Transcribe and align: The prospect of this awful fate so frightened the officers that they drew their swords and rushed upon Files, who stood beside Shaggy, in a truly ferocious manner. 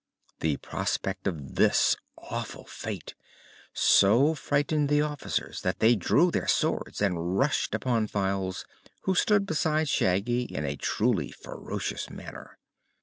The 0.39 0.57
prospect 0.57 1.27
of 1.27 1.53
this 1.57 1.95
awful 2.17 2.63
fate 2.65 3.13
so 3.71 4.33
frightened 4.33 4.89
the 4.89 5.03
officers 5.03 5.61
that 5.61 5.77
they 5.77 5.95
drew 5.95 6.31
their 6.31 6.47
swords 6.47 7.03
and 7.03 7.37
rushed 7.37 7.75
upon 7.75 8.07
Files, 8.07 8.65
who 9.01 9.13
stood 9.13 9.45
beside 9.45 9.87
Shaggy, 9.87 10.45
in 10.45 10.65
a 10.65 10.75
truly 10.75 11.29
ferocious 11.29 12.09
manner. 12.09 12.57